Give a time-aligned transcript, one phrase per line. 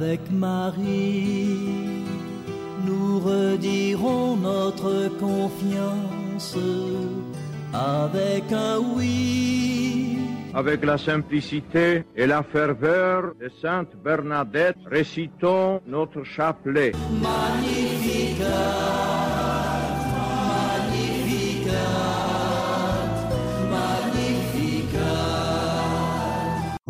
[0.00, 2.04] Avec Marie,
[2.86, 6.56] nous redirons notre confiance
[7.74, 10.18] avec un oui.
[10.54, 16.92] Avec la simplicité et la ferveur de Sainte Bernadette, récitons notre chapelet.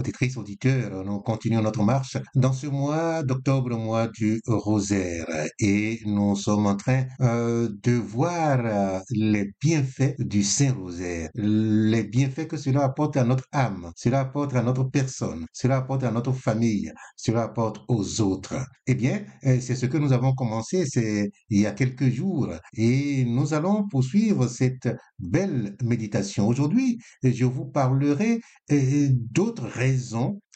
[0.08, 5.26] Auditrices, auditeurs, nous continuons notre marche dans ce mois d'octobre, mois du rosaire,
[5.60, 12.04] et nous sommes en train euh, de voir euh, les bienfaits du Saint Rosaire, les
[12.04, 16.10] bienfaits que cela apporte à notre âme, cela apporte à notre personne, cela apporte à
[16.10, 18.56] notre famille, cela apporte aux autres.
[18.86, 20.86] Eh bien, euh, c'est ce que nous avons commencé,
[21.50, 24.88] il y a quelques jours, et nous allons poursuivre cette
[25.18, 26.48] belle méditation.
[26.48, 28.40] Aujourd'hui, je vous parlerai
[28.70, 29.97] d'autres raisons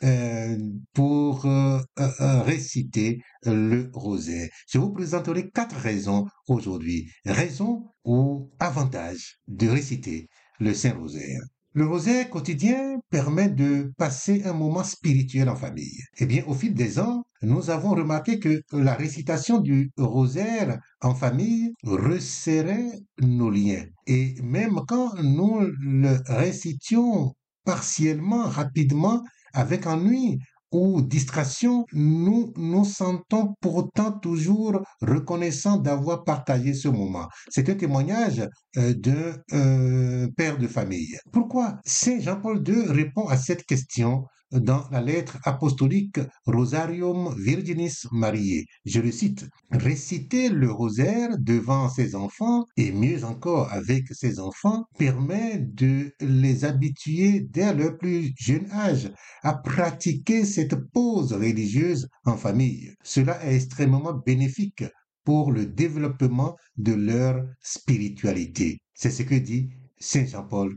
[0.04, 0.58] euh,
[0.94, 4.48] pour euh, euh, réciter le rosaire.
[4.68, 7.10] Je vous présenterai quatre raisons aujourd'hui.
[7.24, 10.28] Raisons ou avantages de réciter
[10.60, 11.40] le Saint Rosaire.
[11.74, 16.00] Le rosaire quotidien permet de passer un moment spirituel en famille.
[16.18, 21.14] Eh bien, au fil des ans, nous avons remarqué que la récitation du rosaire en
[21.14, 23.86] famille resserrait nos liens.
[24.06, 27.32] Et même quand nous le récitions
[27.64, 30.38] partiellement, rapidement, avec ennui
[30.72, 37.28] ou distraction, nous nous sentons pourtant toujours reconnaissants d'avoir partagé ce moment.
[37.50, 38.42] C'est un témoignage
[38.78, 41.14] euh, d'un euh, père de famille.
[41.30, 48.64] Pourquoi Saint Jean-Paul II répond à cette question dans la lettre apostolique Rosarium Virginis Mariae.
[48.84, 49.46] Je le cite.
[49.70, 56.64] Réciter le rosaire devant ses enfants et mieux encore avec ses enfants permet de les
[56.64, 59.10] habituer dès leur plus jeune âge
[59.42, 62.92] à pratiquer cette pause religieuse en famille.
[63.02, 64.84] Cela est extrêmement bénéfique
[65.24, 68.80] pour le développement de leur spiritualité.
[68.94, 70.76] C'est ce que dit Saint Jean-Paul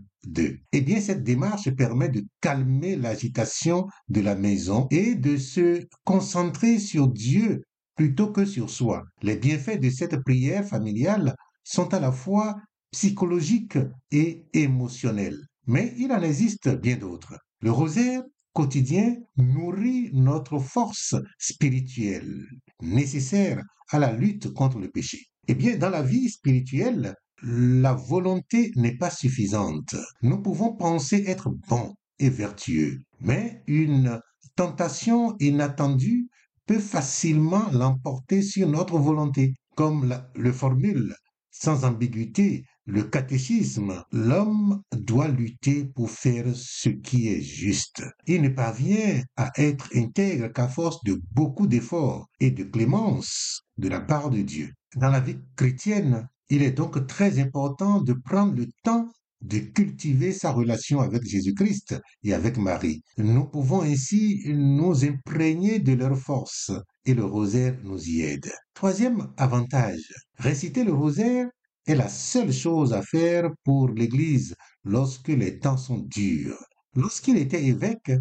[0.72, 6.80] Eh bien, cette démarche permet de calmer l'agitation de la maison et de se concentrer
[6.80, 7.64] sur Dieu
[7.96, 9.04] plutôt que sur soi.
[9.22, 12.56] Les bienfaits de cette prière familiale sont à la fois
[12.92, 13.78] psychologiques
[14.12, 15.40] et émotionnels.
[15.68, 17.36] Mais il en existe bien d'autres.
[17.62, 18.22] Le rosaire
[18.54, 22.46] quotidien nourrit notre force spirituelle
[22.82, 25.26] nécessaire à la lutte contre le péché.
[25.48, 27.16] Eh bien, dans la vie spirituelle,
[27.48, 29.96] la volonté n'est pas suffisante.
[30.24, 34.20] Nous pouvons penser être bons et vertueux, mais une
[34.56, 36.28] tentation inattendue
[36.66, 41.16] peut facilement l'emporter sur notre volonté, comme le formule
[41.52, 44.04] sans ambiguïté le catéchisme.
[44.12, 48.04] L'homme doit lutter pour faire ce qui est juste.
[48.28, 53.88] Il ne parvient à être intègre qu'à force de beaucoup d'efforts et de clémence de
[53.88, 54.72] la part de Dieu.
[54.96, 59.08] Dans la vie chrétienne, il est donc très important de prendre le temps
[59.42, 63.02] de cultiver sa relation avec Jésus-Christ et avec Marie.
[63.18, 66.72] Nous pouvons ainsi nous imprégner de leur force
[67.06, 68.52] et le rosaire nous y aide.
[68.74, 71.48] Troisième avantage, réciter le rosaire
[71.86, 76.58] est la seule chose à faire pour l'Église lorsque les temps sont durs.
[76.96, 78.12] Lorsqu'il était évêque,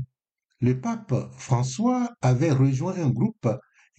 [0.61, 3.49] le pape François avait rejoint un groupe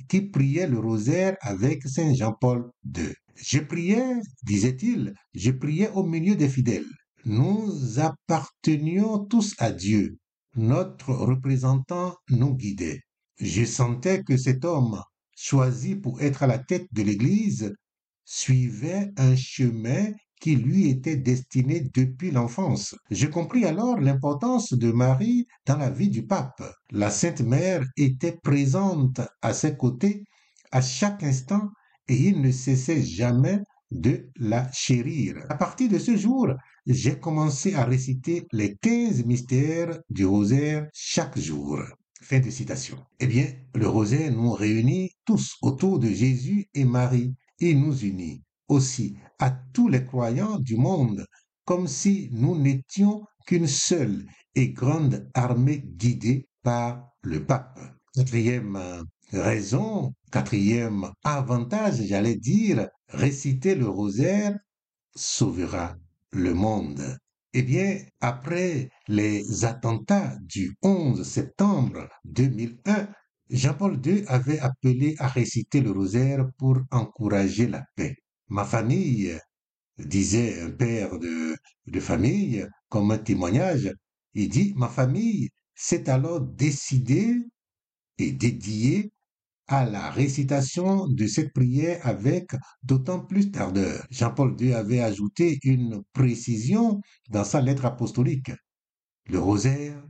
[0.10, 3.14] qui priait le rosaire avec Saint Jean-Paul II.
[3.36, 6.86] Je priais, disait-il, je priais au milieu des fidèles.
[7.26, 10.18] Nous appartenions tous à Dieu.
[10.56, 13.02] Notre représentant nous guidait.
[13.40, 15.02] Je sentais que cet homme,
[15.36, 17.74] choisi pour être à la tête de l'Église,
[18.24, 22.96] suivait un chemin qui lui était destiné depuis l'enfance.
[23.09, 26.63] Je compris alors l'importance de Marie dans la vie du pape.
[26.91, 30.23] La Sainte Mère était présente à ses côtés
[30.72, 31.69] à chaque instant
[32.07, 33.59] et il ne cessait jamais
[33.91, 35.35] de la chérir.
[35.50, 36.50] À partir de ce jour,
[36.85, 41.79] j'ai commencé à réciter les 15 mystères du rosaire chaque jour.
[42.22, 42.97] Fin de citation.
[43.20, 48.45] Eh bien, le rosaire nous réunit tous autour de Jésus et Marie et nous unit
[48.67, 51.26] aussi à tous les croyants du monde,
[51.66, 54.26] comme si nous n'étions qu'une seule
[54.56, 57.79] et grande armée guidée par le pape.
[58.14, 64.58] Quatrième euh, raison, quatrième avantage, j'allais dire, réciter le rosaire
[65.16, 65.96] sauvera
[66.32, 67.17] le monde.
[67.53, 73.08] Eh bien, après les attentats du 11 septembre 2001,
[73.50, 78.16] Jean-Paul II avait appelé à réciter le rosaire pour encourager la paix.
[78.50, 79.38] Ma famille,
[79.97, 81.56] disait un père de,
[81.88, 83.94] de famille, comme un témoignage,
[84.34, 87.38] il dit, ma famille s'est alors décidée
[88.18, 89.12] et dédiée
[89.68, 92.52] à la récitation de cette prière avec
[92.84, 94.06] d'autant plus d'ardeur.
[94.12, 98.52] Jean-Paul II avait ajouté une précision dans sa lettre apostolique.
[99.28, 100.03] Le rosaire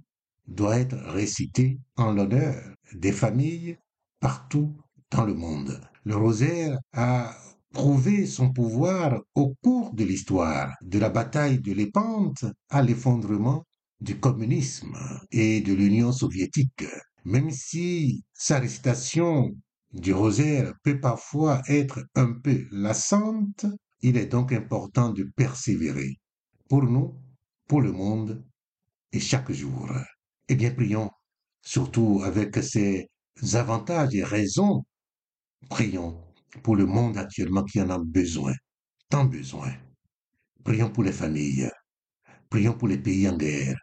[0.47, 2.55] doit être récité en l'honneur
[2.93, 3.77] des familles
[4.19, 4.75] partout
[5.11, 5.81] dans le monde.
[6.03, 7.35] Le rosaire a
[7.75, 13.65] prouvé son pouvoir au cours de l'histoire, de la bataille de l'épante à l'effondrement
[13.99, 14.97] du communisme
[15.33, 16.85] et de l'Union soviétique.
[17.25, 19.51] Même si sa récitation
[19.91, 23.65] du rosaire peut parfois être un peu lassante,
[24.01, 26.15] il est donc important de persévérer
[26.69, 27.13] pour nous,
[27.67, 28.41] pour le monde
[29.11, 29.91] et chaque jour.
[30.47, 31.11] Eh bien, prions,
[31.61, 33.09] surtout avec ces
[33.53, 34.85] avantages et raisons.
[35.69, 36.24] Prions
[36.63, 38.53] pour le monde actuellement qui en a besoin,
[39.09, 39.73] tant besoin.
[40.63, 41.69] Prions pour les familles.
[42.49, 43.77] Prions pour les pays en guerre.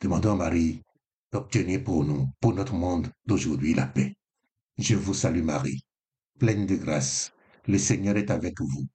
[0.00, 0.82] Demandons à Marie
[1.32, 4.16] d'obtenir pour nous, pour notre monde d'aujourd'hui, la paix.
[4.78, 5.82] Je vous salue Marie,
[6.38, 7.32] pleine de grâce.
[7.66, 8.86] Le Seigneur est avec vous.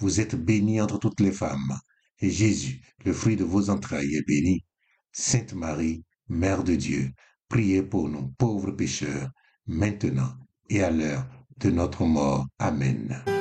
[0.00, 1.78] Vous êtes bénie entre toutes les femmes,
[2.20, 4.64] et Jésus, le fruit de vos entrailles, est béni.
[5.12, 7.10] Sainte Marie, Mère de Dieu,
[7.48, 9.30] priez pour nous pauvres pécheurs,
[9.66, 10.34] maintenant
[10.68, 11.26] et à l'heure
[11.60, 12.46] de notre mort.
[12.58, 13.37] Amen.